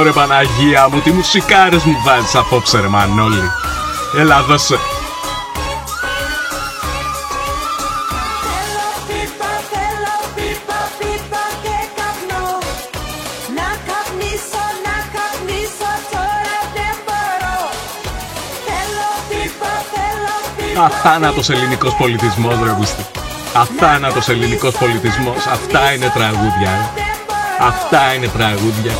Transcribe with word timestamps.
Ωρε 0.00 0.12
Παναγία 0.12 0.88
μου, 0.88 1.00
τι 1.00 1.10
μουσικάρες 1.10 1.82
μου 1.82 1.96
βάζεις 2.04 2.34
απόψε 2.34 2.80
ρε 2.80 2.88
Μανώλη. 2.88 3.50
Έλα 4.16 4.42
δώσε. 4.42 4.78
Θέλω 8.44 8.88
πίπα, 9.08 9.50
θέλω 9.72 10.16
πίπα, 10.34 10.78
πίπα 10.98 11.42
και 11.62 11.76
καπνό 11.98 12.48
Να 13.56 13.68
καπνίσω, 13.88 14.64
να 14.86 14.96
καπνίσω, 15.14 15.92
τώρα 16.12 16.56
δεν 16.76 16.94
μπορώ 17.06 17.58
Θέλω 18.66 19.10
πίπα, 19.30 19.72
θέλω 19.92 20.36
πίπα 20.56 20.84
Αθάνατος 20.84 21.50
ελληνικός 21.50 21.94
πολιτισμός 21.94 22.58
ρε 22.62 22.70
Γούστη. 22.70 23.04
Αθάνατος 23.54 24.28
ελληνικός 24.28 24.74
πολιτισμός. 24.74 25.46
Αυτά 25.46 25.92
είναι 25.92 26.10
τραγούδια. 26.14 26.70
ρε. 26.78 26.88
Δεν 26.94 27.16
μπορώ 27.26 27.68
Αυτά 27.68 28.14
είναι 28.14 28.28
τραγούδια. 28.28 28.92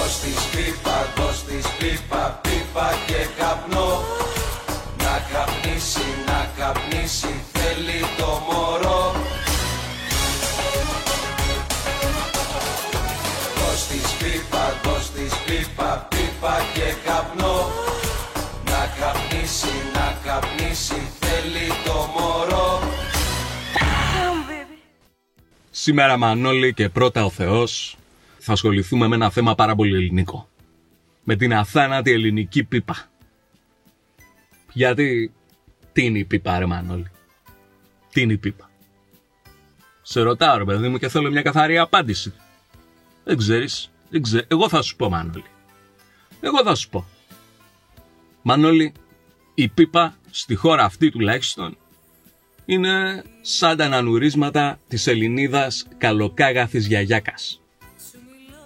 Πίπα, 16.41 16.57
πίπα 16.57 16.59
και 16.75 17.09
καπνό 17.09 17.69
Να 18.65 18.87
καπνίσει, 19.01 19.67
να 19.93 20.19
καπνίσει, 20.25 21.09
θέλει 21.21 21.69
το 21.85 21.93
μωρό 21.93 22.81
Σήμερα 25.71 26.17
Μανώλη 26.17 26.75
και 26.75 26.89
πρώτα 26.89 27.25
ο 27.25 27.31
Θεός 27.31 27.97
θα 28.39 28.53
ασχοληθούμε 28.53 29.09
με 29.09 29.15
ένα 29.15 29.31
θέμα 29.31 29.55
πάρα 29.55 29.75
πολύ 29.75 29.95
ελληνικό. 29.95 30.49
Με 31.25 31.37
την 31.37 31.55
αθάνατη 31.55 32.11
ελληνική 32.11 32.65
πίπα. 32.65 32.97
Γιατί 34.73 35.33
τι 35.93 36.05
είναι 36.05 36.19
η 36.19 36.25
πίπα 36.25 36.59
ρε 36.59 36.67
Μανώλη; 36.67 37.11
Τι 38.13 38.21
είναι 38.21 38.33
η 38.33 38.37
πίπα; 38.37 38.71
Σε 40.03 40.21
ρωτάω 40.21 40.59
ρε 40.59 40.65
παιδί 40.65 40.89
μου 40.89 40.99
και 40.99 41.09
θέλω 41.09 41.31
μια 41.31 41.43
καθαρή 41.43 41.79
απάντηση. 41.79 42.33
Δεν 43.25 43.37
ξέρεις. 43.37 43.91
Δεν 44.11 44.23
ξέ... 44.23 44.47
Εγώ 44.49 44.69
θα 44.69 44.83
σου 44.83 44.97
πω 44.97 45.09
Μανώλη. 45.09 45.45
Εγώ 46.41 46.63
θα 46.65 46.75
σου 46.75 46.89
πω. 46.89 47.07
Μανώλη, 48.43 48.93
η 49.55 49.69
πίπα 49.69 50.17
στη 50.31 50.55
χώρα 50.55 50.85
αυτή 50.85 51.11
τουλάχιστον 51.11 51.77
είναι 52.65 53.23
σαν 53.41 53.77
τα 53.77 53.85
ανανουρίσματα 53.85 54.79
της 54.89 55.07
Ελληνίδας 55.07 55.87
καλοκάγαθης 55.99 56.87
γιαγιάκας. 56.87 57.61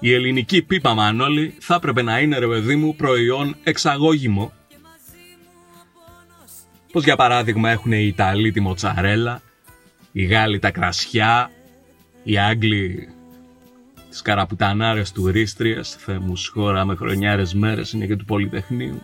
Η 0.01 0.13
ελληνική 0.13 0.63
πίπα 0.63 0.95
Μανώλη 0.95 1.55
θα 1.59 1.75
έπρεπε 1.75 2.03
να 2.03 2.21
είναι 2.21 2.39
ρε 2.39 2.47
παιδί 2.47 2.77
μου 2.77 2.97
προϊόν 2.97 3.57
εξαγώγημο. 3.63 4.53
Πως 6.93 7.05
για 7.05 7.17
παράδειγμα 7.17 7.71
έχουν 7.71 7.93
οι 7.93 8.07
Ιταλοί 8.07 8.53
τη 8.53 8.61
μοτσαρέλα, 8.61 9.43
οι 10.13 10.25
Γάλλοι 10.25 10.59
τα 10.59 10.71
κρασιά, 10.71 11.51
οι 12.23 12.39
Άγγλοι 12.39 13.09
τις 14.15 14.23
καραπουτανάρες 14.23 15.13
τουρίστριες, 15.13 15.97
Θεέ 15.99 16.19
μου 16.19 16.37
σχώρα 16.37 16.85
με 16.85 16.95
χρονιάρες 16.95 17.55
μέρες 17.55 17.93
είναι 17.93 18.07
και 18.07 18.17
του 18.17 18.25
Πολυτεχνείου. 18.25 19.03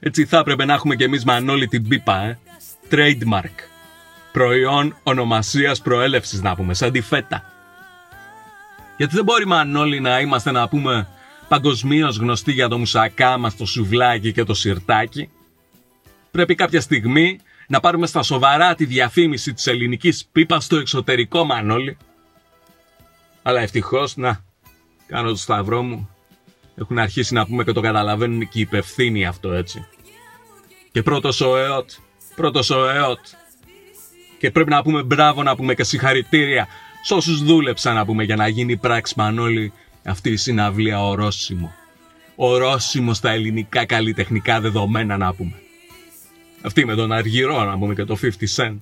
Έτσι 0.00 0.26
θα 0.26 0.38
έπρεπε 0.38 0.64
να 0.64 0.74
έχουμε 0.74 0.96
κι 0.96 1.02
εμείς 1.02 1.24
Μανώλη 1.24 1.68
την 1.68 1.88
πίπα, 1.88 2.20
ε. 2.20 2.38
Trademark. 2.90 3.54
Προϊόν 4.32 4.96
ονομασίας 5.02 5.80
προέλευσης 5.80 6.42
να 6.42 6.54
πούμε, 6.54 6.74
σαν 6.74 6.92
τη 6.92 7.00
φέτα. 7.00 7.44
Γιατί 8.96 9.14
δεν 9.14 9.24
μπορεί 9.24 9.46
Μανώλη 9.46 10.00
να 10.00 10.20
είμαστε 10.20 10.50
να 10.50 10.68
πούμε 10.68 11.08
παγκοσμίως 11.48 12.16
γνωστοί 12.16 12.52
για 12.52 12.68
το 12.68 12.78
μουσακά 12.78 13.38
μας, 13.38 13.56
το 13.56 13.66
σουβλάκι 13.66 14.32
και 14.32 14.44
το 14.44 14.54
σιρτάκι; 14.54 15.30
Πρέπει 16.30 16.54
κάποια 16.54 16.80
στιγμή 16.80 17.40
να 17.68 17.80
πάρουμε 17.80 18.06
στα 18.06 18.22
σοβαρά 18.22 18.74
τη 18.74 18.84
διαφήμιση 18.84 19.52
της 19.52 19.66
ελληνικής 19.66 20.28
πίπας 20.32 20.64
στο 20.64 20.76
εξωτερικό 20.76 21.44
Μανώλη. 21.44 21.96
Αλλά 23.48 23.60
ευτυχώς, 23.60 24.16
να, 24.16 24.44
κάνω 25.06 25.28
το 25.28 25.36
σταυρό 25.36 25.82
μου. 25.82 26.08
Έχουν 26.76 26.98
αρχίσει 26.98 27.34
να 27.34 27.46
πούμε 27.46 27.64
και 27.64 27.72
το 27.72 27.80
καταλαβαίνουν 27.80 28.48
και 28.48 28.58
οι 28.58 28.60
υπευθύνοι 28.60 29.26
αυτό 29.26 29.52
έτσι. 29.52 29.86
Και 30.92 31.02
πρώτος 31.02 31.40
ο 31.40 31.56
ΕΟΤ, 31.56 31.90
πρώτος 32.34 32.70
ο 32.70 32.88
ΕΟΤ. 32.88 33.18
Και 34.38 34.50
πρέπει 34.50 34.70
να 34.70 34.82
πούμε 34.82 35.02
μπράβο, 35.02 35.42
να 35.42 35.56
πούμε 35.56 35.74
και 35.74 35.84
συγχαρητήρια 35.84 36.66
σε 37.02 37.14
όσους 37.14 37.42
δούλεψαν 37.42 37.94
να 37.94 38.04
πούμε 38.04 38.24
για 38.24 38.36
να 38.36 38.48
γίνει 38.48 38.76
πράξη 38.76 39.14
Μανώλη 39.16 39.72
αυτή 40.04 40.30
η 40.30 40.36
συναυλία 40.36 41.04
ορόσημο. 41.04 41.72
Ορόσημο 42.36 43.14
στα 43.14 43.30
ελληνικά 43.30 43.84
καλλιτεχνικά 43.84 44.60
δεδομένα 44.60 45.16
να 45.16 45.34
πούμε. 45.34 45.54
Αυτή 46.62 46.84
με 46.84 46.94
τον 46.94 47.12
Αργυρό 47.12 47.64
να 47.64 47.78
πούμε 47.78 47.94
και 47.94 48.04
το 48.04 48.18
50 48.22 48.26
Cent. 48.56 48.76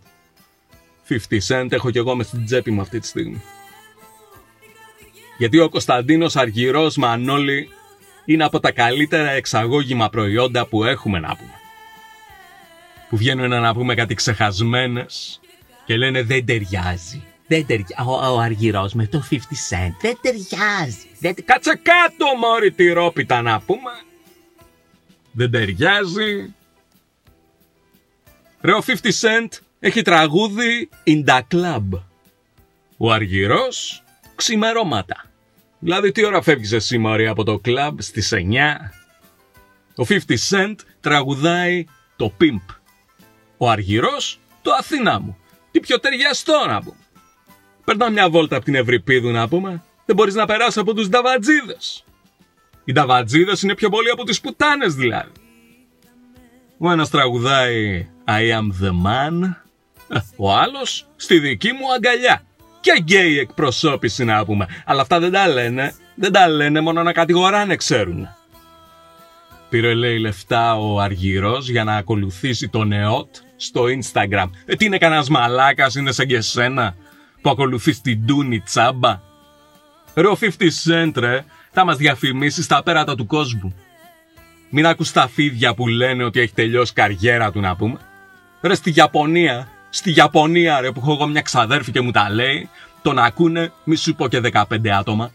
50 1.08 1.38
Cent 1.48 1.72
έχω 1.72 1.90
κι 1.90 1.98
εγώ 1.98 2.16
μες 2.16 2.26
στην 2.26 2.44
τσέπη 2.44 2.70
μου 2.70 2.80
αυτή 2.80 3.00
τη 3.00 3.06
στιγμή. 3.06 3.42
Γιατί 5.38 5.58
ο 5.58 5.68
Κωνσταντίνος 5.68 6.36
Αργυρός 6.36 6.96
Μανώλη 6.96 7.68
είναι 8.24 8.44
από 8.44 8.60
τα 8.60 8.72
καλύτερα 8.72 9.30
εξαγώγημα 9.30 10.08
προϊόντα 10.08 10.66
που 10.66 10.84
έχουμε 10.84 11.18
να 11.18 11.36
πούμε. 11.36 11.50
Που 13.08 13.16
βγαίνουν 13.16 13.48
να 13.48 13.74
πούμε 13.74 13.94
κάτι 13.94 14.14
ξεχασμένες 14.14 15.40
και 15.84 15.96
λένε 15.96 16.22
δεν 16.22 16.46
ταιριάζει. 16.46 17.22
Δεν 17.46 17.66
ταιριάζει. 17.66 17.94
Ο, 18.06 18.34
ο 18.34 18.38
Αργυρός 18.38 18.92
με 18.92 19.06
το 19.06 19.22
50 19.30 19.34
cent 19.34 19.92
δεν 20.00 20.18
ταιριάζει. 20.20 21.06
Δεν... 21.18 21.34
τε- 21.34 21.44
Κάτσε 21.44 21.80
κάτω 21.82 22.26
μόρι 22.40 22.72
τυρόπιτα 22.72 23.42
να 23.42 23.60
πούμε. 23.60 23.90
Δεν 25.32 25.50
ταιριάζει. 25.50 26.54
Ρε 28.60 28.72
ο 28.74 28.82
50 28.86 28.92
cent 28.92 29.48
έχει 29.80 30.02
τραγούδι 30.02 30.88
In 31.06 31.24
the 31.24 31.40
Club. 31.54 32.00
Ο 32.96 33.12
Αργυρός 33.12 34.02
ξημερώματα. 34.36 35.24
Δηλαδή 35.78 36.12
τι 36.12 36.24
ώρα 36.24 36.42
φεύγεις 36.42 36.72
εσύ 36.72 36.98
μωρή 36.98 37.26
από 37.26 37.44
το 37.44 37.58
κλαμπ 37.58 38.00
στις 38.00 38.32
9. 38.34 38.36
Ο 39.96 40.04
50 40.08 40.18
Cent 40.50 40.74
τραγουδάει 41.00 41.86
το 42.16 42.32
Pimp. 42.40 42.74
Ο 43.56 43.70
Αργυρός 43.70 44.40
το 44.62 44.70
Αθήνα 44.78 45.20
μου. 45.20 45.36
Τι 45.70 45.80
πιο 45.80 46.00
ταιριαστό 46.00 46.64
να 46.68 46.82
πούμε. 46.82 46.96
Περνά 47.84 48.10
μια 48.10 48.30
βόλτα 48.30 48.56
από 48.56 48.64
την 48.64 48.74
Ευρυπίδου 48.74 49.30
να 49.30 49.48
πούμε. 49.48 49.82
Δεν 50.04 50.16
μπορείς 50.16 50.34
να 50.34 50.46
περάσεις 50.46 50.76
από 50.76 50.94
τους 50.94 51.08
Νταβατζίδες. 51.08 52.04
Οι 52.84 52.92
Νταβατζίδες 52.92 53.62
είναι 53.62 53.74
πιο 53.74 53.88
πολλοί 53.88 54.10
από 54.10 54.24
τις 54.24 54.40
πουτάνες 54.40 54.94
δηλαδή. 54.94 55.30
Ο 56.78 56.90
ένας 56.90 57.10
τραγουδάει 57.10 58.08
I 58.24 58.30
am 58.58 58.84
the 58.84 58.90
man. 58.90 59.54
Ε, 60.08 60.18
Ο 60.36 60.52
άλλος 60.52 61.06
στη 61.16 61.38
δική 61.38 61.72
μου 61.72 61.92
αγκαλιά. 61.94 62.45
Και 62.86 63.00
γκέι 63.02 63.38
εκπροσώπηση 63.38 64.24
να 64.24 64.44
πούμε. 64.44 64.66
Αλλά 64.84 65.00
αυτά 65.00 65.20
δεν 65.20 65.32
τα 65.32 65.48
λένε. 65.48 65.94
Δεν 66.14 66.32
τα 66.32 66.48
λένε 66.48 66.80
μόνο 66.80 67.02
να 67.02 67.12
κατηγοράνε 67.12 67.76
ξέρουν. 67.76 68.28
Πήρε 69.68 69.94
λέει 69.94 70.18
λεφτά 70.18 70.76
ο 70.76 71.00
Αργυρός 71.00 71.68
για 71.68 71.84
να 71.84 71.96
ακολουθήσει 71.96 72.68
τον 72.68 72.92
ΕΟΤ 72.92 73.34
στο 73.56 73.84
Instagram. 73.84 74.50
Ε, 74.64 74.74
τι 74.74 74.84
είναι 74.84 74.98
κανένας 74.98 75.28
μαλάκας, 75.28 75.94
είναι 75.94 76.12
σαν 76.12 76.26
και 76.26 76.36
εσένα 76.36 76.94
που 77.40 77.50
ακολουθείς 77.50 78.00
την 78.00 78.20
Ντούνι 78.24 78.60
τσάμπα. 78.60 79.20
Ρε 80.14 80.28
ο 80.28 80.38
50 80.40 80.46
Cent 80.84 81.12
ρε, 81.14 81.44
θα 81.70 81.84
μας 81.84 81.96
διαφημίσει 81.96 82.62
στα 82.62 82.82
πέρατα 82.82 83.14
του 83.14 83.26
κόσμου. 83.26 83.74
Μην 84.70 84.86
ακούς 84.86 85.12
τα 85.12 85.28
φίδια 85.28 85.74
που 85.74 85.88
λένε 85.88 86.24
ότι 86.24 86.40
έχει 86.40 86.54
τελειώσει 86.54 86.92
καριέρα 86.92 87.52
του 87.52 87.60
να 87.60 87.76
πούμε. 87.76 87.98
Ρε 88.60 88.74
στη 88.74 88.92
Ιαπωνία, 88.96 89.68
στη 89.96 90.12
Ιαπωνία 90.16 90.80
ρε 90.80 90.92
που 90.92 91.00
έχω 91.00 91.12
εγώ 91.12 91.26
μια 91.26 91.40
ξαδέρφη 91.42 91.90
και 91.92 92.00
μου 92.00 92.10
τα 92.10 92.30
λέει, 92.30 92.68
τον 93.02 93.18
ακούνε 93.18 93.72
μη 93.84 93.96
σου 93.96 94.14
πω 94.14 94.28
και 94.28 94.40
15 94.52 94.88
άτομα. 94.88 95.30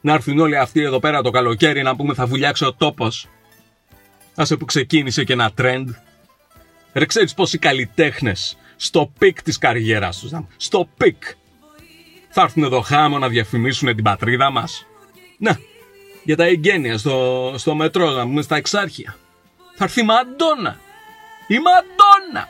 Να 0.00 0.12
έρθουν 0.12 0.38
όλοι 0.38 0.58
αυτοί 0.58 0.80
εδώ 0.82 0.98
πέρα 0.98 1.22
το 1.22 1.30
καλοκαίρι 1.30 1.82
να 1.82 1.96
πούμε 1.96 2.14
θα 2.14 2.26
βουλιάξει 2.26 2.64
ο 2.64 2.72
τόπος. 2.74 3.26
Άσε 4.34 4.56
που 4.56 4.64
ξεκίνησε 4.64 5.24
και 5.24 5.32
ένα 5.32 5.50
trend. 5.58 5.84
Ρε 6.92 7.06
ξέρεις 7.06 7.34
πόσοι 7.34 7.58
καλλιτέχνες 7.58 8.56
στο 8.76 9.12
peak 9.18 9.42
της 9.42 9.58
καριέρας 9.58 10.18
τους, 10.18 10.30
να- 10.30 10.46
στο 10.56 10.88
peak, 10.96 11.22
θα 12.28 12.42
έρθουν 12.42 12.62
εδώ 12.62 12.80
χάμω 12.80 13.18
να 13.18 13.28
διαφημίσουν 13.28 13.94
την 13.94 14.04
πατρίδα 14.04 14.50
μας. 14.50 14.86
Να, 15.38 15.58
για 16.24 16.36
τα 16.36 16.44
εγγένεια 16.44 16.98
στο, 16.98 17.54
στο 17.56 17.74
μετρό, 17.74 18.10
να 18.10 18.22
πούμε 18.22 18.42
στα 18.42 18.56
εξάρχεια. 18.56 19.16
Θα 19.74 19.84
έρθει 19.84 20.00
η 20.00 20.04
Μαντόνα. 20.04 20.78
Η 21.46 21.56
Μαντόνα! 21.58 22.48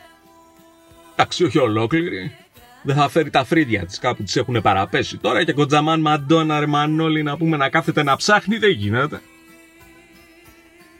Εντάξει, 1.20 1.44
όχι 1.44 1.58
ολόκληρη. 1.58 2.36
Δεν 2.82 2.96
θα 2.96 3.08
φέρει 3.08 3.30
τα 3.30 3.44
φρύδια 3.44 3.86
της, 3.86 3.98
κάπου 3.98 4.22
τις 4.22 4.36
έχουν 4.36 4.60
παραπέσει. 4.62 5.16
Τώρα 5.16 5.44
και 5.44 5.52
κοντζαμάν 5.52 6.00
Μαντόνα, 6.00 6.60
ρε 6.60 6.66
Μανώλη, 6.66 7.22
να 7.22 7.36
πούμε 7.36 7.56
να 7.56 7.68
κάθεται 7.68 8.02
να 8.02 8.16
ψάχνει, 8.16 8.56
δεν 8.58 8.70
γίνεται. 8.70 9.20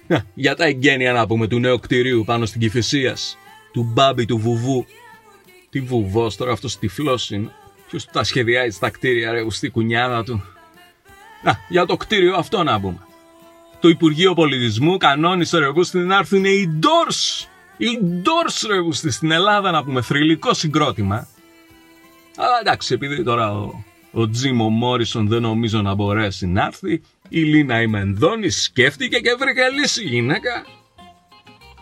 Να, 0.07 0.25
Για 0.35 0.57
τα 0.57 0.65
εγγένεια 0.65 1.13
να 1.13 1.27
πούμε 1.27 1.47
του 1.47 1.59
νέου 1.59 1.79
κτηρίου 1.79 2.25
πάνω 2.27 2.47
στην 2.47 2.61
Κηφισίας. 2.61 3.39
Του 3.73 3.83
Μπάμπη 3.93 4.25
του 4.25 4.39
Βουβού. 4.39 4.87
Τι 5.71 5.81
βουβός 5.81 6.37
τώρα 6.37 6.53
αυτός 6.53 6.79
τυφλός 6.79 7.31
είναι. 7.31 7.51
Ποιος 7.89 8.05
του 8.05 8.11
τα 8.13 8.25
σχεδιάζει 8.25 8.77
στα 8.77 8.91
κτίρια 8.91 9.33
ρε 9.33 9.41
ουστή 9.43 9.69
κουνιάδα 9.69 10.25
του. 10.25 10.45
Να, 11.43 11.59
για 11.69 11.87
το 11.87 11.97
κτίριο 11.97 12.37
αυτό 12.37 12.63
να 12.63 12.81
πούμε. 12.81 12.99
το 13.81 13.89
Υπουργείο 13.89 14.35
Πολιτισμού 14.35 14.97
κανόνισε 14.97 15.59
ρε 15.59 15.71
βούστη 15.71 15.99
να 15.99 16.17
έρθουν 16.17 16.45
οι 16.45 16.79
Doors. 16.83 17.49
Οι 17.79 17.99
Doors 18.25 18.67
ρε 18.69 18.81
βούστη 18.81 19.11
στην 19.11 19.31
Ελλάδα 19.31 19.71
να 19.71 19.85
πούμε 19.85 20.03
θρηλυκό 20.03 20.55
συγκρότημα. 20.55 21.29
Αλλά 22.37 22.59
εντάξει, 22.61 22.95
επειδή 22.95 23.23
τώρα 23.23 23.53
ο, 23.53 23.85
ο 24.13 24.29
Τζίμο 24.29 24.69
Μόρισον 24.69 25.29
δεν 25.29 25.43
νομίζω 25.43 25.83
να 25.83 25.95
μπορέσει 25.95 26.47
να 26.47 26.65
έρθει, 26.65 27.03
η 27.29 27.41
Λίνα 27.41 27.83
η 27.83 27.87
Μενδώνη 27.87 28.51
σκέφτηκε 28.51 29.19
και 29.19 29.37
βρήκε 29.39 29.69
λύση 29.81 30.03
γυναίκα. 30.05 30.67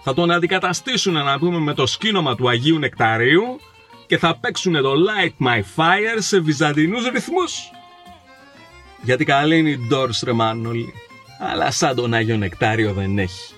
Θα 0.03 0.15
τον 0.15 0.31
αντικαταστήσουν 0.31 1.13
να 1.13 1.39
πούμε 1.39 1.59
με 1.59 1.75
το 1.75 1.87
σκήνομα 1.87 2.35
του 2.35 2.49
Αγίου 2.49 2.79
Νεκταρίου 2.79 3.61
και 4.07 4.19
θα 4.19 4.37
παίξουν 4.37 4.73
το 4.73 4.93
Light 4.93 5.47
My 5.47 5.61
Fire 5.77 6.19
σε 6.19 6.41
βυζαντινούς 6.41 7.09
ρυθμούς. 7.09 7.71
Γιατί 9.03 9.25
καλή 9.25 9.59
είναι 9.59 9.71
η 9.71 9.89
Doors 9.93 10.21
ρε 10.25 10.33
Μάνολη, 10.33 10.93
αλλά 11.41 11.71
σαν 11.71 11.95
τον 11.97 12.15
Άγιο 12.15 12.37
Νεκτάριο 12.37 12.93
δεν 12.93 13.19
έχει. 13.19 13.56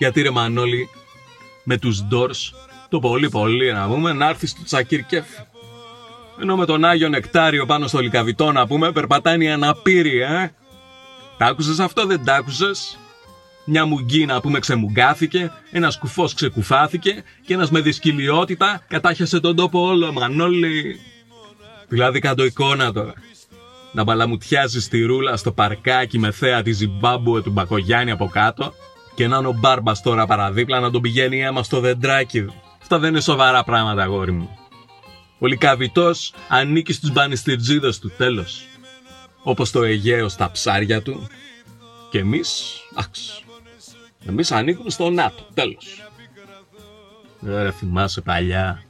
Γιατί 0.00 0.22
ρε 0.22 0.30
Μανώλη, 0.30 0.88
με 1.64 1.78
τους 1.78 2.04
Doors, 2.10 2.56
το 2.88 2.98
πολύ 2.98 3.28
πολύ 3.28 3.72
να 3.72 3.88
πούμε, 3.88 4.12
να 4.12 4.28
έρθει 4.28 4.46
στο 4.46 4.64
Τσακίρκεφ. 4.64 5.26
Ενώ 6.40 6.56
με 6.56 6.66
τον 6.66 6.84
Άγιο 6.84 7.08
Νεκτάριο 7.08 7.66
πάνω 7.66 7.86
στο 7.86 7.98
λικαβιτό 7.98 8.52
να 8.52 8.66
πούμε, 8.66 8.92
περπατάνε 8.92 9.44
οι 9.44 9.50
αναπήροι, 9.50 10.20
ε. 10.20 10.52
Τ' 11.36 11.42
άκουσες 11.42 11.78
αυτό, 11.78 12.06
δεν 12.06 12.24
τ' 12.24 12.28
άκουσες; 12.30 12.98
Μια 13.64 13.84
μουγγί 13.86 14.26
να 14.26 14.40
πούμε 14.40 14.58
ξεμουγκάθηκε, 14.58 15.52
ένας 15.70 15.98
κουφός 15.98 16.34
ξεκουφάθηκε 16.34 17.22
και 17.46 17.54
ένας 17.54 17.70
με 17.70 17.80
δυσκυλιότητα 17.80 18.84
κατάχιασε 18.88 19.40
τον 19.40 19.56
τόπο 19.56 19.86
όλο, 19.86 20.12
Μανώλη. 20.12 21.00
Δηλαδή 21.88 22.18
κάτω 22.18 22.44
εικόνα 22.44 22.92
τώρα. 22.92 23.14
Να 23.92 24.04
μπαλαμουτιάζει 24.04 24.80
στη 24.80 25.02
ρούλα 25.02 25.36
στο 25.36 25.52
παρκάκι 25.52 26.18
με 26.18 26.30
θέα 26.30 26.62
τη 26.62 26.72
Ζιμπάμπουε 26.72 27.42
του 27.42 27.50
Μπακογιάννη 27.50 28.10
από 28.10 28.26
κάτω 28.26 28.74
και 29.14 29.28
να 29.28 29.36
είναι 29.36 29.46
ο 29.46 29.52
μπάρμπας 29.52 30.02
τώρα 30.02 30.26
παραδίπλα 30.26 30.80
να 30.80 30.90
τον 30.90 31.00
πηγαίνει 31.00 31.42
αίμα 31.42 31.62
στο 31.62 31.80
δεντράκι. 31.80 32.46
Αυτά 32.82 32.98
δεν 32.98 33.10
είναι 33.10 33.20
σοβαρά 33.20 33.64
πράγματα, 33.64 34.02
αγόρι 34.02 34.32
μου. 34.32 34.58
Ο 35.38 35.46
Λικαβιτό 35.46 36.10
ανήκει 36.48 36.92
στους 36.92 37.12
μπανιστηρτζίδε 37.12 37.92
του 38.00 38.12
τέλος. 38.16 38.64
Όπως 39.42 39.70
το 39.70 39.82
Αιγαίο 39.82 40.28
στα 40.28 40.50
ψάρια 40.50 41.02
του. 41.02 41.28
Και 42.10 42.18
εμείς, 42.18 42.80
εντάξει. 42.92 43.44
Εμείς 44.26 44.52
ανήκουμε 44.52 44.90
στο 44.90 45.10
ΝΑΤΟ, 45.10 45.46
τέλος. 45.54 46.10
Δεν 47.40 47.72
θυμάσαι 47.72 48.20
παλιά 48.20 48.82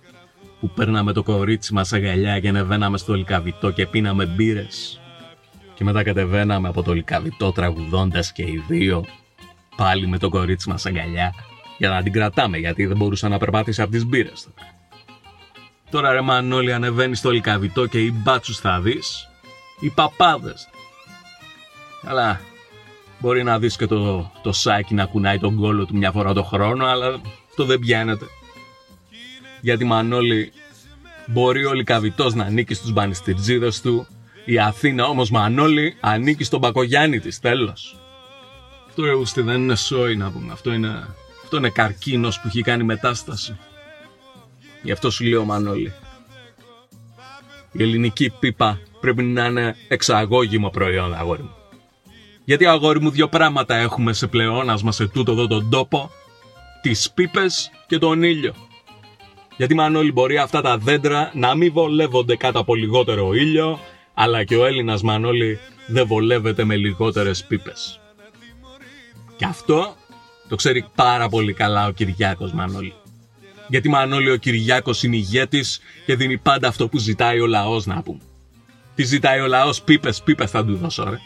που 0.60 0.70
παίρναμε 0.70 1.12
το 1.12 1.22
κορίτσι 1.22 1.72
μας 1.72 1.92
αγκαλιά 1.92 2.40
και 2.40 2.48
ανεβαίναμε 2.48 2.98
στο 2.98 3.14
λικαβιτό 3.14 3.70
και 3.70 3.86
πίναμε 3.86 4.26
μπύρες. 4.26 5.00
Και 5.74 5.84
μετά 5.84 6.02
κατεβαίναμε 6.02 6.68
από 6.68 6.82
το 6.82 6.92
λικαβιτό 6.92 7.52
τραγουδώντας 7.52 8.32
και 8.32 8.42
οι 8.42 8.64
δύο 8.68 9.06
πάλι 9.80 10.06
με 10.06 10.18
το 10.18 10.28
κορίτσι 10.28 10.68
μας 10.68 10.86
αγκαλιά 10.86 11.34
για 11.78 11.88
να 11.88 12.02
την 12.02 12.12
κρατάμε 12.12 12.58
γιατί 12.58 12.86
δεν 12.86 12.96
μπορούσα 12.96 13.28
να 13.28 13.38
περπατήσει 13.38 13.82
από 13.82 13.90
τις 13.90 14.04
μπύρες. 14.06 14.48
Τώρα 15.90 16.12
ρε 16.12 16.20
Μανώλη 16.20 16.72
ανεβαίνει 16.72 17.14
στο 17.14 17.30
λικαβιτό 17.30 17.86
και 17.86 17.98
οι 17.98 18.12
μπάτσους 18.14 18.58
θα 18.58 18.80
δεις, 18.80 19.28
οι 19.80 19.90
παπάδες. 19.90 20.68
Αλλά 22.02 22.40
μπορεί 23.18 23.42
να 23.42 23.58
δεις 23.58 23.76
και 23.76 23.86
το, 23.86 24.30
το 24.42 24.52
σάκι 24.52 24.94
να 24.94 25.04
κουνάει 25.04 25.38
τον 25.38 25.56
κόλο 25.56 25.86
του 25.86 25.96
μια 25.96 26.10
φορά 26.10 26.32
το 26.32 26.42
χρόνο, 26.42 26.86
αλλά 26.86 27.20
αυτό 27.48 27.64
δεν 27.64 27.78
πιάνεται. 27.78 28.24
Γιατί 29.60 29.84
Μανώλη 29.84 30.52
μπορεί 31.26 31.64
ο 31.64 31.72
Λικαβιτός 31.72 32.34
να 32.34 32.44
ανήκει 32.44 32.74
στους 32.74 32.92
μπανιστηρτζίδες 32.92 33.80
του, 33.80 34.06
η 34.44 34.58
Αθήνα 34.58 35.04
όμως 35.04 35.30
Μανώλη 35.30 35.96
ανήκει 36.00 36.44
στον 36.44 36.60
Πακογιάννη 36.60 37.20
της, 37.20 37.38
τέλος. 37.38 37.99
Αυτό 38.90 39.04
ρε 39.04 39.14
ούστη 39.14 39.42
δεν 39.42 39.62
είναι 39.62 39.76
σόι 39.76 40.16
να 40.16 40.30
πούμε, 40.30 40.52
αυτό 40.52 40.72
είναι, 40.72 41.06
αυτό 41.44 41.56
είναι 41.56 41.68
καρκίνος 41.68 42.40
που 42.40 42.46
έχει 42.46 42.62
κάνει 42.62 42.82
μετάσταση. 42.82 43.58
Γι' 44.82 44.92
αυτό 44.92 45.10
σου 45.10 45.24
λέω 45.24 45.44
Μανώλη. 45.44 45.92
Η 47.72 47.82
ελληνική 47.82 48.30
πίπα 48.30 48.78
πρέπει 49.00 49.22
να 49.22 49.46
είναι 49.46 49.76
εξαγώγημο 49.88 50.68
προϊόν, 50.70 51.14
αγόρι 51.14 51.42
μου. 51.42 51.54
Γιατί 52.44 52.66
αγόρι 52.66 53.00
μου 53.00 53.10
δύο 53.10 53.28
πράγματα 53.28 53.76
έχουμε 53.76 54.12
σε 54.12 54.26
πλεόνασμα 54.26 54.92
σε 54.92 55.08
τούτο 55.08 55.32
εδώ 55.32 55.46
τον 55.46 55.70
τόπο. 55.70 56.10
Τις 56.82 57.10
πίπες 57.10 57.70
και 57.86 57.98
τον 57.98 58.22
ήλιο. 58.22 58.54
Γιατί 59.56 59.74
Μανώλη 59.74 60.12
μπορεί 60.12 60.38
αυτά 60.38 60.60
τα 60.60 60.78
δέντρα 60.78 61.30
να 61.34 61.54
μην 61.54 61.72
βολεύονται 61.72 62.36
κάτω 62.36 62.58
από 62.58 62.74
λιγότερο 62.74 63.32
ήλιο, 63.32 63.78
αλλά 64.14 64.44
και 64.44 64.56
ο 64.56 64.66
Έλληνας 64.66 65.02
Μανώλη 65.02 65.58
δεν 65.86 66.06
βολεύεται 66.06 66.64
με 66.64 66.76
λιγότερες 66.76 67.44
πίπες. 67.44 68.00
Και 69.40 69.46
αυτό 69.46 69.96
το 70.48 70.56
ξέρει 70.56 70.86
πάρα 70.94 71.28
πολύ 71.28 71.52
καλά 71.52 71.86
ο 71.86 71.90
Κυριάκος 71.90 72.52
Μανώλη. 72.52 72.94
Γιατί 73.68 73.88
Μανώλη 73.88 74.30
ο 74.30 74.36
Κυριάκος 74.36 75.02
είναι 75.02 75.16
ηγέτης 75.16 75.80
και 76.06 76.16
δίνει 76.16 76.38
πάντα 76.38 76.68
αυτό 76.68 76.88
που 76.88 76.98
ζητάει 76.98 77.40
ο 77.40 77.46
λαός 77.46 77.86
να 77.86 78.02
πούμε. 78.02 78.20
Τι 78.94 79.02
ζητάει 79.02 79.40
ο 79.40 79.46
λαός, 79.46 79.82
πίπες, 79.82 80.22
πίπες 80.22 80.50
θα 80.50 80.64
του 80.64 80.76
δώσω 80.76 81.10
ρε. 81.10 81.18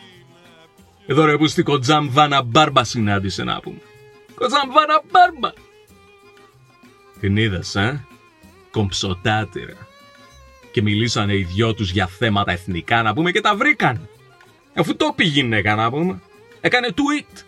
Εδώ 1.06 1.24
ρε 1.24 1.36
που 1.36 1.46
στη 1.46 1.62
Κοτζάμ 1.62 2.08
Βάνα 2.10 2.42
Μπάρμπα 2.42 2.84
συνάντησε 2.84 3.44
να 3.44 3.60
πούμε. 3.60 3.80
Κοτζάμ 4.34 4.70
Βάνα 4.70 5.02
Μπάρμπα. 5.10 5.52
Την 7.20 7.36
είδες, 7.36 7.74
ε; 7.74 8.04
Κομψοτάτηρα. 8.70 9.86
Και 10.72 10.82
μιλήσανε 10.82 11.34
οι 11.34 11.42
δυο 11.42 11.74
τους 11.74 11.90
για 11.90 12.06
θέματα 12.06 12.52
εθνικά 12.52 13.02
να 13.02 13.14
πούμε 13.14 13.30
και 13.30 13.40
τα 13.40 13.56
βρήκαν. 13.56 14.08
Αφού 14.74 14.96
το 14.96 15.12
πει 15.16 15.24
γυναίκα 15.24 15.74
να 15.74 15.90
πούμε. 15.90 16.20
Έκανε 16.60 16.88
tweet. 16.94 17.44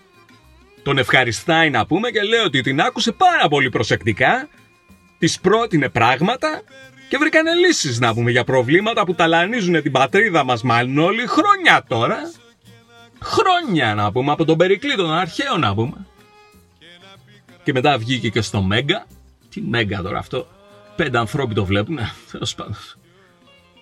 Τον 0.87 0.99
ευχαριστάει 0.99 1.71
να 1.71 1.87
πούμε 1.87 2.11
και 2.11 2.23
λέει 2.23 2.41
ότι 2.41 2.61
την 2.61 2.81
άκουσε 2.81 3.13
πάρα 3.13 3.49
πολύ 3.49 3.71
προσεκτικά. 3.71 4.49
Της 5.19 5.41
πρότεινε 5.41 5.89
πράγματα 5.89 6.63
και 7.09 7.17
βρήκανε 7.19 7.55
λύσεις 7.55 8.01
να 8.01 8.15
πούμε 8.15 8.31
για 8.31 8.45
προβλήματα 8.45 9.05
που 9.05 9.15
ταλανίζουν 9.15 9.83
την 9.83 9.93
πατρίδα 9.93 10.45
μας 10.45 10.63
Μανώλη 10.63 11.27
χρόνια 11.27 11.85
τώρα. 11.89 12.19
Χρόνια 13.23 13.95
να 13.95 14.13
πούμε 14.13 14.33
από 14.33 14.45
τον 14.45 14.57
Περικλή 14.57 14.95
τον 14.95 15.13
αρχαίο 15.13 15.57
να 15.57 15.75
πούμε. 15.75 16.07
Και 17.63 17.73
μετά 17.73 17.99
βγήκε 17.99 18.29
και 18.29 18.41
στο 18.41 18.63
Μέγκα. 18.63 19.07
Τι 19.51 19.61
Μέγκα 19.61 20.03
τώρα 20.03 20.19
αυτό; 20.19 20.47
Πέντε 20.97 21.19
ανθρώποι 21.19 21.55
το 21.55 21.65
βλέπουν. 21.65 21.99
Τέλος 22.31 22.55
πάντων. 22.55 22.77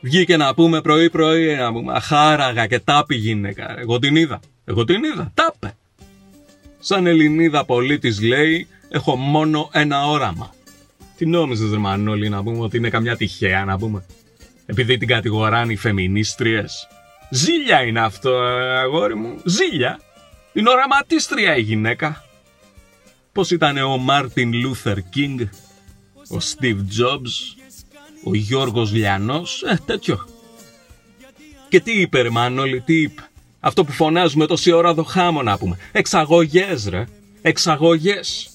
Βγήκε 0.00 0.36
να 0.36 0.54
πούμε 0.54 0.80
πρωί-πρωί, 0.80 1.56
να 1.56 1.72
πούμε 1.72 1.92
αχάραγα 1.92 2.66
και 2.66 2.78
τα 2.78 2.90
'πε 2.90 3.08
η 3.08 3.14
γυναίκα. 3.14 3.78
Εγώ 3.78 3.98
την 3.98 4.16
είδα. 4.16 4.40
Εγώ 4.64 4.84
την 4.84 5.04
είδα. 5.04 5.32
Τα 5.34 5.41
'πε. 5.41 5.53
Σαν 6.86 7.06
Ελληνίδα 7.06 7.64
πολίτης 7.64 8.20
λέει, 8.20 8.66
έχω 8.88 9.16
μόνο 9.16 9.68
ένα 9.72 10.06
όραμα. 10.06 10.54
Τι 11.16 11.26
νόμιζες 11.26 11.70
ρε 11.70 11.76
Μανώλη 11.76 12.28
να 12.28 12.42
πούμε 12.42 12.58
ότι 12.58 12.76
είναι 12.76 12.90
καμιά 12.90 13.16
τυχαία 13.16 13.64
να 13.64 13.78
πούμε; 13.78 14.04
Επειδή 14.66 14.96
την 14.96 15.08
κατηγοράνε 15.08 15.72
οι 15.72 15.76
φεμινίστριες. 15.76 16.88
Ζήλια 17.30 17.82
είναι 17.82 18.00
αυτό 18.00 18.30
αγόρι 18.82 19.14
μου. 19.14 19.40
Ζήλια. 19.44 20.00
Είναι 20.52 20.70
οραματίστρια 20.70 21.56
η 21.56 21.60
γυναίκα. 21.60 22.24
Πώς 23.32 23.50
ήταν 23.50 23.76
ο 23.76 23.96
Μάρτιν 23.96 24.52
Λούθερ 24.52 25.02
Κίνγκ 25.02 25.40
ο 26.28 26.36
Steve 26.36 26.80
Jobs, 26.98 27.62
ο 28.24 28.34
Γιώργος 28.34 28.92
Λιανός, 28.92 29.62
ε, 29.62 29.80
τέτοιο. 29.86 30.28
Και 31.68 31.80
τι 31.80 32.00
είπε 32.00 32.20
ρε 32.20 32.30
Μανώλη, 32.30 32.80
τι 32.80 33.00
είπε; 33.00 33.22
Αυτό 33.66 33.84
που 33.84 33.92
φωνάζουμε 33.92 34.46
τόση 34.46 34.72
ώρα 34.72 34.94
το 34.94 35.02
χάμω 35.02 35.42
να 35.42 35.58
πούμε. 35.58 35.78
Εξαγωγές 35.92 36.88
ρε, 36.88 37.04
εξαγωγές. 37.42 38.50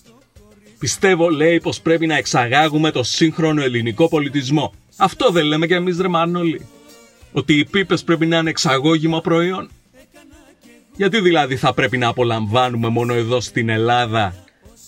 Πιστεύω 0.79 1.29
λέει 1.29 1.59
πως 1.59 1.81
πρέπει 1.81 2.07
να 2.07 2.17
εξαγάγουμε 2.17 2.91
το 2.91 3.03
σύγχρονο 3.03 3.61
ελληνικό 3.61 4.07
πολιτισμό. 4.07 4.73
Αυτό 4.97 5.29
δεν 5.29 5.45
λέμε 5.45 5.67
κι 5.67 5.73
εμείς 5.73 5.99
ρε 5.99 6.07
Μανώλη. 6.07 6.65
Ότι 7.31 7.53
οι 7.53 7.65
πίπες 7.65 8.03
πρέπει 8.03 8.25
να 8.25 8.37
είναι 8.37 8.49
εξαγώγημο 8.49 9.19
προϊόν. 9.19 9.69
Γιατί 10.95 11.19
δηλαδή 11.19 11.55
θα 11.55 11.73
πρέπει 11.73 11.97
να 11.97 12.07
απολαμβάνουμε 12.07 12.87
μόνο 12.87 13.13
εδώ 13.13 13.41
στην 13.41 13.69
Ελλάδα 13.69 14.35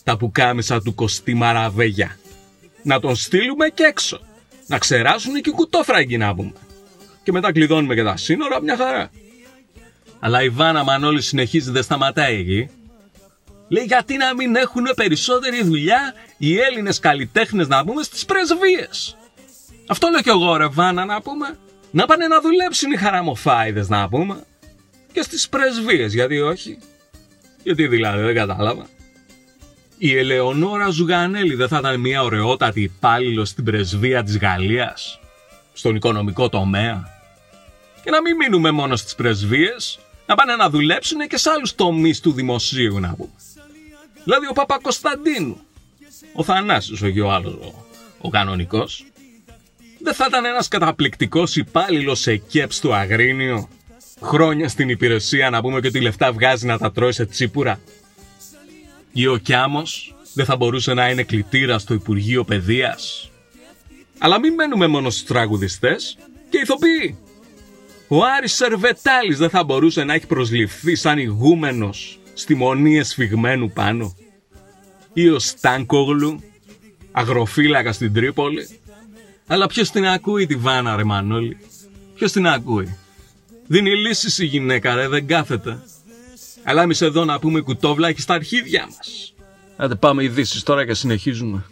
τα 0.03 0.17
πουκάμισα 0.17 0.81
του 0.81 0.95
Κωστή 0.95 1.33
Μαραβέγια; 1.33 2.17
Να 2.83 2.99
τον 2.99 3.15
στείλουμε 3.15 3.67
και 3.67 3.83
έξω. 3.83 4.19
Να 4.67 4.77
ξεράσουν 4.77 5.41
και 5.41 5.51
κουτόφραγκοι 5.51 6.17
να 6.17 6.35
πούμε. 6.35 6.53
Και 7.23 7.31
μετά 7.31 7.51
κλειδώνουμε 7.51 7.95
και 7.95 8.03
τα 8.03 8.17
σύνορα, 8.17 8.61
μια 8.61 8.77
χαρά. 8.77 9.09
Αλλά 10.23 10.43
η 10.43 10.49
Βάνα 10.49 10.83
Μανώλη 10.83 11.21
συνεχίζει, 11.21 11.71
δεν 11.71 11.83
σταματάει 11.83 12.35
εκεί. 12.37 12.69
Λέει 13.67 13.83
γιατί 13.83 14.17
να 14.17 14.35
μην 14.35 14.55
έχουν 14.55 14.83
περισσότερη 14.95 15.63
δουλειά 15.63 16.13
οι 16.37 16.59
Έλληνες 16.59 16.99
καλλιτέχνες 16.99 17.67
να 17.67 17.83
πούμε 17.85 18.03
στις 18.03 18.25
πρεσβείες; 18.25 19.17
Αυτό 19.87 20.09
λέω 20.09 20.21
κι 20.21 20.29
εγώ 20.29 20.55
ρε 20.55 20.67
Βάνα 20.67 21.05
να 21.05 21.21
πούμε. 21.21 21.57
Να 21.91 22.05
πάνε 22.05 22.27
να 22.27 22.41
δουλέψουν 22.41 22.91
οι 22.91 22.97
χαραμοφάιδες 22.97 23.89
να 23.89 24.09
πούμε. 24.09 24.43
Και 25.13 25.21
στις 25.21 25.49
πρεσβείες 25.49 26.13
γιατί 26.13 26.39
όχι. 26.39 26.77
Γιατί 27.63 27.87
δηλαδή 27.87 28.21
δεν 28.21 28.35
κατάλαβα. 28.35 28.87
Η 29.97 30.17
Ελεονόρα 30.17 30.89
Ζουγανέλη 30.89 31.55
δεν 31.55 31.67
θα 31.67 31.77
ήταν 31.77 31.99
μια 31.99 32.23
ωραιότατη 32.23 32.81
υπάλληλος 32.81 33.49
στην 33.49 33.63
πρεσβεία 33.63 34.23
της 34.23 34.37
Γαλλίας, 34.37 35.19
στον 35.73 35.95
οικονομικό 35.95 36.49
τομέα. 36.49 37.07
Και 38.03 38.09
να 38.09 38.21
μην 38.21 38.35
μείνουμε 38.35 38.71
μόνο 38.71 38.95
στις 38.95 39.15
πρεσβείες, 39.15 39.99
να 40.25 40.35
πάνε 40.35 40.55
να 40.55 40.69
δουλέψουν 40.69 41.27
και 41.27 41.37
σε 41.37 41.49
άλλους 41.49 41.75
τομείς 41.75 42.19
του 42.19 42.31
δημοσίου 42.31 42.99
να 42.99 43.15
πούμε. 43.15 43.29
Δηλαδή 44.23 44.47
ο 44.47 44.53
Παπα-Κωνσταντίνου, 44.53 45.59
ο 46.33 46.43
Θανάσης, 46.43 47.01
όχι 47.01 47.19
ο 47.19 47.31
άλλος, 47.31 47.53
ο, 47.53 47.85
ο 48.21 48.29
κανονικός, 48.29 49.05
δεν 49.99 50.13
θα 50.13 50.25
ήταν 50.27 50.45
ένας 50.45 50.67
καταπληκτικός 50.67 51.55
υπάλληλος 51.55 52.19
σε 52.19 52.35
ΚΕΠ 52.35 52.71
του 52.81 52.93
Αγρίνιο, 52.93 53.69
χρόνια 54.21 54.69
στην 54.69 54.89
υπηρεσία 54.89 55.49
να 55.49 55.61
πούμε 55.61 55.79
και 55.79 55.87
ότι 55.87 56.01
λεφτά 56.01 56.31
βγάζει 56.31 56.65
να 56.65 56.77
τα 56.77 56.91
τρώει 56.91 57.11
σε 57.11 57.25
τσίπουρα. 57.25 57.79
Ή 59.11 59.27
ο 59.27 59.37
Κιάμος 59.37 60.15
δεν 60.33 60.45
θα 60.45 60.55
μπορούσε 60.55 60.93
να 60.93 61.09
είναι 61.09 61.23
κλητήρας 61.23 61.81
στο 61.81 61.93
Υπουργείο 61.93 62.43
Παιδείας. 62.43 63.29
Αλλά 64.17 64.39
μην 64.39 64.53
μένουμε 64.53 64.87
μόνο 64.87 65.09
στους 65.09 65.23
τραγουδιστές 65.23 66.17
και 66.49 66.57
ηθοποιοί. 66.57 67.17
Ο 68.13 68.23
Άρης 68.37 68.53
Σερβετάλης 68.53 69.37
δεν 69.37 69.49
θα 69.49 69.63
μπορούσε 69.63 70.03
να 70.03 70.13
έχει 70.13 70.27
προσληφθεί 70.27 70.95
σαν 70.95 71.17
ηγούμενος 71.17 72.19
στη 72.33 72.55
μονή 72.55 72.97
εσφιγμένου 72.97 73.71
πάνω. 73.71 74.15
Ή 75.13 75.29
ο 75.29 75.39
Στάνκογλου, 75.39 76.43
αγροφύλακα 77.11 77.91
στην 77.91 78.13
Τρίπολη. 78.13 78.67
Αλλά 79.47 79.67
ποιος 79.67 79.91
την 79.91 80.07
ακούει 80.07 80.45
τη 80.45 80.55
Βάνα 80.55 80.95
ρε 80.95 81.03
Μανώλη. 81.03 81.57
Ποιος 82.15 82.31
την 82.31 82.47
ακούει; 82.47 82.97
Δίνει 83.67 83.95
λύσεις 83.95 84.37
η 84.37 84.45
γυναίκα 84.45 84.95
ρε, 84.95 85.07
δεν 85.07 85.27
κάθεται. 85.27 85.83
Αλλά 86.63 86.81
εμείς 86.81 87.01
εδώ 87.01 87.25
να 87.25 87.39
πούμε 87.39 87.61
κουτόβλα 87.61 88.13
στα 88.17 88.33
αρχίδια 88.33 88.87
μας. 88.97 89.33
Άντε 89.75 89.95
πάμε 89.95 90.23
ειδήσεις 90.23 90.63
τώρα 90.63 90.85
και 90.85 90.93
συνεχίζουμε. 90.93 91.65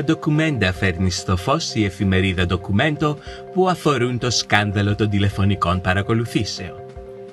Νέα 0.00 0.08
ντοκουμέντα 0.08 0.72
φέρνει 0.72 1.10
στο 1.10 1.36
φως 1.36 1.74
η 1.74 1.84
εφημερίδα 1.84 2.46
ντοκουμέντο 2.46 3.18
που 3.52 3.68
αφορούν 3.68 4.18
το 4.18 4.30
σκάνδαλο 4.30 4.94
των 4.94 5.08
τηλεφωνικών 5.10 5.80
παρακολουθήσεων. 5.80 6.74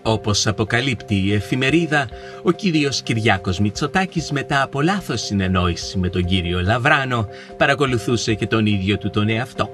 Όπως 0.01 0.47
αποκαλύπτει 0.47 1.15
η 1.15 1.33
εφημερίδα, 1.33 2.07
ο 2.43 2.51
κύριος 2.51 3.01
Κυριάκος 3.01 3.59
Μητσοτάκης 3.59 4.31
μετά 4.31 4.62
από 4.62 4.81
λάθος 4.81 5.21
συνεννόηση 5.21 5.97
με 5.97 6.09
τον 6.09 6.25
κύριο 6.25 6.62
Λαβράνο 6.62 7.27
παρακολουθούσε 7.57 8.33
και 8.33 8.47
τον 8.47 8.65
ίδιο 8.65 8.97
του 8.97 9.09
τον 9.09 9.29
εαυτό. 9.29 9.69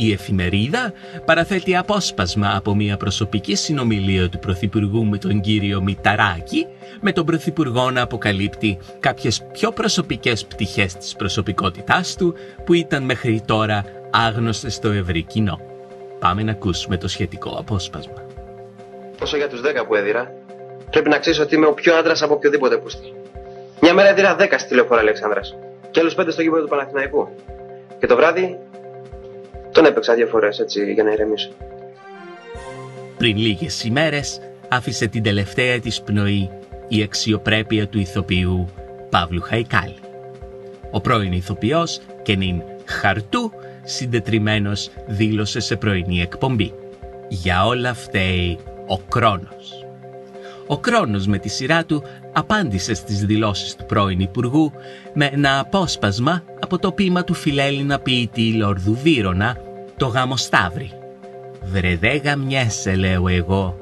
Η 0.00 0.12
εφημερίδα 0.12 0.92
παραθέτει 1.24 1.76
απόσπασμα 1.76 2.56
από 2.56 2.74
μια 2.74 2.96
προσωπική 2.96 3.54
συνομιλία 3.54 4.28
του 4.28 4.38
Πρωθυπουργού 4.38 5.04
με 5.04 5.18
τον 5.18 5.40
κύριο 5.40 5.82
Μηταράκη 5.82 6.66
με 7.00 7.12
τον 7.12 7.24
Πρωθυπουργό 7.26 7.90
να 7.90 8.02
αποκαλύπτει 8.02 8.78
κάποιες 9.00 9.46
πιο 9.52 9.70
προσωπικές 9.70 10.46
πτυχές 10.46 10.94
της 10.94 11.16
προσωπικότητάς 11.16 12.16
του 12.16 12.34
που 12.64 12.74
ήταν 12.74 13.02
μέχρι 13.02 13.42
τώρα 13.46 13.84
άγνωστες 14.10 14.74
στο 14.74 14.88
ευρύ 14.88 15.22
κοινό. 15.22 15.60
Πάμε 16.18 16.42
να 16.42 16.50
ακούσουμε 16.50 16.96
το 16.96 17.08
σχετικό 17.08 17.56
απόσπασμα. 17.58 18.26
Όσο 19.22 19.36
για 19.36 19.48
τους 19.48 19.60
10 19.60 19.84
που 19.86 19.94
έδιρα, 19.94 20.32
πρέπει 20.90 21.08
να 21.08 21.18
ξέρεις 21.18 21.38
ότι 21.38 21.54
είμαι 21.54 21.66
ο 21.66 21.72
πιο 21.72 21.94
άντρας 21.94 22.22
από 22.22 22.34
οποιοδήποτε 22.34 22.76
πούστη. 22.76 23.12
Μια 23.80 23.94
μέρα 23.94 24.08
έδιρα 24.08 24.36
10 24.38 24.58
στη 24.58 24.68
τηλεφορά 24.68 25.00
Αλεξάνδρα 25.00 25.40
και 25.90 26.00
άλλους 26.00 26.14
5 26.14 26.26
στο 26.28 26.42
γήπεδο 26.42 26.62
του 26.62 26.68
Παναθηναϊκού. 26.68 27.28
Και 27.98 28.06
το 28.06 28.16
βράδυ 28.16 28.58
τον 29.78 29.86
έπαιξα 29.86 30.14
δύο 30.14 30.26
φορές 30.26 30.58
έτσι 30.58 30.92
για 30.92 31.02
να 31.02 31.12
ηρεμήσω. 31.12 31.50
Πριν 33.18 33.36
λίγες 33.36 33.84
ημέρες 33.84 34.40
άφησε 34.68 35.06
την 35.06 35.22
τελευταία 35.22 35.78
της 35.78 36.02
πνοή 36.02 36.50
η 36.88 37.02
αξιοπρέπεια 37.02 37.88
του 37.88 37.98
ηθοποιού 37.98 38.68
Παύλου 39.10 39.40
Χαϊκάλη. 39.40 39.94
Ο 40.90 41.00
πρώην 41.00 41.32
ηθοποιός 41.32 42.00
και 42.22 42.36
νυν 42.36 42.62
χαρτού 42.84 43.52
συντετριμένος 43.84 44.90
δήλωσε 45.06 45.60
σε 45.60 45.76
πρωινή 45.76 46.20
εκπομπή. 46.20 46.74
Για 47.28 47.66
όλα 47.66 47.94
φταίει 47.94 48.58
ο 48.86 48.98
Κρόνος. 48.98 49.86
Ο 50.66 50.78
Κρόνος 50.78 51.26
με 51.26 51.38
τη 51.38 51.48
σειρά 51.48 51.84
του 51.84 52.02
απάντησε 52.32 52.94
στις 52.94 53.24
δηλώσεις 53.24 53.76
του 53.76 53.84
πρώην 53.84 54.20
Υπουργού 54.20 54.72
με 55.14 55.30
ένα 55.32 55.58
απόσπασμα 55.58 56.42
από 56.60 56.78
το 56.78 56.92
ποίημα 56.92 57.24
του 57.24 57.34
φιλέλληνα 57.34 57.98
ποιητή 57.98 58.52
Λόρδου 58.52 58.98
Βύρονα, 59.02 59.56
το 59.98 60.06
γάμο 60.06 60.36
Σταύρη. 60.36 60.90
«Βρε 61.62 61.96
δε 61.96 62.16
γαμιέσαι 62.16 62.94
λέω 62.94 63.28
εγώ 63.28 63.76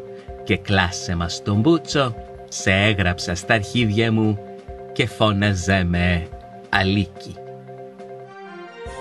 και 0.44 0.56
κλάσε 0.56 1.14
μας 1.14 1.42
τον 1.42 1.60
μπούτσο, 1.60 2.14
σε 2.48 2.70
έγραψα 2.70 3.34
στα 3.34 3.54
αρχίδια 3.54 4.12
μου 4.12 4.38
και 4.92 5.06
φώναζε 5.06 5.84
με 5.84 6.26
αλίκη». 6.68 7.34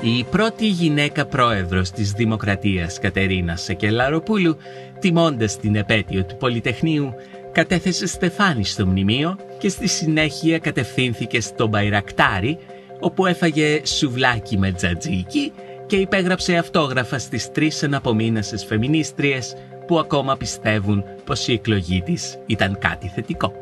Η 0.01 0.23
πρώτη 0.23 0.67
γυναίκα 0.67 1.25
πρόεδρος 1.25 1.91
της 1.91 2.11
Δημοκρατίας 2.11 2.99
Κατερίνα 2.99 3.55
Σεκελαροπούλου, 3.55 4.57
τιμώντας 4.99 5.57
την 5.57 5.75
επέτειο 5.75 6.25
του 6.25 6.37
Πολυτεχνείου, 6.37 7.13
κατέθεσε 7.51 8.07
στεφάνι 8.07 8.65
στο 8.65 8.85
μνημείο 8.85 9.37
και 9.57 9.69
στη 9.69 9.87
συνέχεια 9.87 10.59
κατευθύνθηκε 10.59 11.41
στο 11.41 11.67
Μπαϊρακτάρι, 11.67 12.57
όπου 12.99 13.25
έφαγε 13.25 13.81
σουβλάκι 13.85 14.57
με 14.57 14.71
τζατζίκι 14.71 15.51
και 15.87 15.95
υπέγραψε 15.95 16.55
αυτόγραφα 16.55 17.19
στις 17.19 17.51
τρεις 17.51 17.83
εναπομείνασες 17.83 18.65
φεμινίστριες 18.65 19.55
που 19.87 19.99
ακόμα 19.99 20.37
πιστεύουν 20.37 21.03
πως 21.23 21.47
η 21.47 21.53
εκλογή 21.53 22.01
της 22.01 22.37
ήταν 22.45 22.77
κάτι 22.79 23.07
θετικό. 23.07 23.53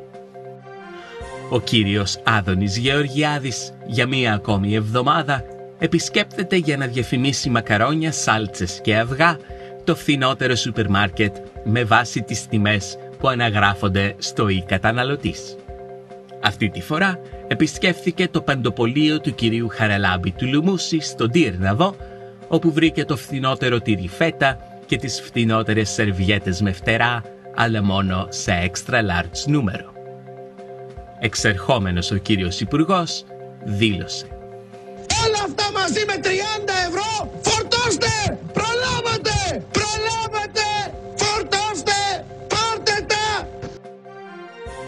Ο 1.49 1.59
κύριος 1.59 2.19
Άδωνης 2.23 2.77
Γεωργιάδης 2.77 3.73
για 3.85 4.07
μία 4.07 4.33
ακόμη 4.33 4.75
εβδομάδα 4.75 5.43
επισκέπτεται 5.79 6.55
για 6.55 6.77
να 6.77 6.85
διαφημίσει 6.85 7.49
μακαρόνια, 7.49 8.11
σάλτσες 8.11 8.79
και 8.81 8.97
αυγά 8.97 9.37
το 9.83 9.95
φθηνότερο 9.95 10.55
σούπερ 10.55 10.89
μάρκετ 10.89 11.35
με 11.63 11.83
βάση 11.83 12.21
τις 12.21 12.47
τιμές 12.47 12.97
που 13.19 13.27
αναγράφονται 13.27 14.15
στο 14.17 14.47
«Η 14.47 14.63
καταναλωτής». 14.67 15.55
Αυτή 16.41 16.69
τη 16.69 16.81
φορά 16.81 17.19
επισκέφθηκε 17.47 18.27
το 18.27 18.41
παντοπολείο 18.41 19.19
του 19.19 19.35
κυρίου 19.35 19.67
Χαραλάμπη 19.71 20.31
του 20.31 20.47
Λουμούση 20.47 20.99
στο 20.99 21.27
Ντύρναβο, 21.27 21.95
όπου 22.47 22.71
βρήκε 22.71 23.05
το 23.05 23.17
φθηνότερο 23.17 23.81
τυρί 23.81 24.07
φέτα 24.07 24.57
και 24.85 24.97
τις 24.97 25.21
φθηνότερες 25.21 25.89
σερβιέτες 25.89 26.61
με 26.61 26.71
φτερά, 26.71 27.23
αλλά 27.55 27.83
μόνο 27.83 28.27
σε 28.29 28.71
extra 28.71 28.95
large 28.95 29.45
νούμερο. 29.45 29.93
Εξερχόμενος 31.19 32.11
ο 32.11 32.15
κύριος 32.15 32.59
Υπουργός 32.59 33.23
δήλωσε 33.63 34.27
Όλα 35.25 35.43
αυτά 35.45 35.71
μαζί 35.71 36.03
με 36.07 36.13
30 36.23 36.27
ευρώ 36.87 37.31
φορτώστε! 37.41 38.37
Προλάβατε! 38.53 39.65
Προλάβατε! 39.71 40.67
Φορτώστε! 41.15 42.25
Πάρτε 42.47 43.05
τα! 43.07 43.47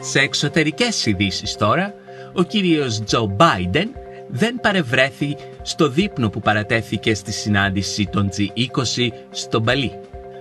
Σε 0.01 0.19
εξωτερικές 0.19 1.05
ειδήσεις 1.05 1.55
τώρα, 1.55 1.93
ο 2.33 2.43
κύριος 2.43 3.03
Τζο 3.03 3.25
Μπάιντεν 3.25 3.89
δεν 4.27 4.59
παρευρέθη 4.61 5.37
στο 5.61 5.89
δείπνο 5.89 6.29
που 6.29 6.39
παρατέθηκε 6.39 7.13
στη 7.13 7.31
συνάντηση 7.31 8.07
των 8.11 8.29
G20 8.29 9.07
στο 9.31 9.59
Μπαλί. 9.59 9.91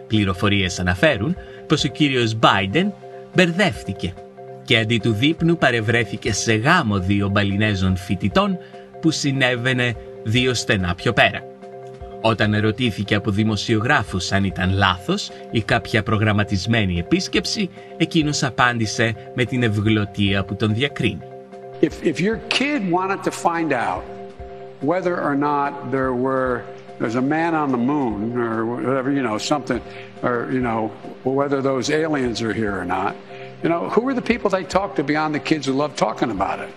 Πληροφορίες 0.06 0.80
αναφέρουν 0.80 1.36
πως 1.66 1.84
ο 1.84 1.88
κύριος 1.88 2.34
Μπάιντεν 2.34 2.92
μπερδεύτηκε 3.34 4.14
και 4.64 4.78
αντί 4.78 4.98
του 4.98 5.12
δείπνου 5.12 5.58
παρευρέθηκε 5.58 6.32
σε 6.32 6.54
γάμο 6.54 6.98
δύο 6.98 7.28
Μπαλινέζων 7.28 7.96
φοιτητών 7.96 8.58
που 9.00 9.10
συνέβαινε 9.10 9.94
δύο 10.24 10.54
στενά 10.54 10.94
πιο 10.94 11.12
πέρα. 11.12 11.42
Όταν 12.20 12.54
ερωτήθηκε 12.54 13.14
από 13.14 13.30
δημοσιογράφους 13.30 14.32
αν 14.32 14.44
ήταν 14.44 14.72
λάθος 14.72 15.30
ή 15.50 15.62
κάποια 15.62 16.02
προγραμματισμένη 16.02 16.98
επίσκεψη, 16.98 17.70
εκείνος 17.96 18.42
απάντησε 18.42 19.14
με 19.34 19.44
την 19.44 19.62
ευγλωτία 19.62 20.44
που 20.44 20.56
τον 20.56 20.74
διακρίνει. 20.74 21.33
If, 21.80 22.02
if 22.02 22.20
your 22.20 22.38
kid 22.48 22.88
wanted 22.90 23.24
to 23.24 23.30
find 23.30 23.72
out 23.72 24.04
whether 24.80 25.20
or 25.20 25.34
not 25.34 25.90
there 25.90 26.12
were 26.12 26.64
there's 26.98 27.16
a 27.16 27.22
man 27.22 27.54
on 27.54 27.72
the 27.72 27.78
moon 27.78 28.36
or 28.38 28.64
whatever 28.66 29.10
you 29.10 29.22
know 29.22 29.38
something 29.38 29.82
or 30.22 30.48
you 30.52 30.60
know 30.60 30.88
whether 31.24 31.60
those 31.60 31.90
aliens 31.90 32.40
are 32.42 32.52
here 32.52 32.78
or 32.78 32.84
not 32.84 33.16
you 33.62 33.68
know 33.68 33.88
who 33.88 34.06
are 34.06 34.14
the 34.14 34.22
people 34.22 34.50
they 34.50 34.62
talk 34.62 34.94
to 34.94 35.02
beyond 35.02 35.34
the 35.34 35.40
kids 35.40 35.66
who 35.66 35.72
love 35.72 35.96
talking 35.96 36.30
about 36.30 36.60
it 36.60 36.72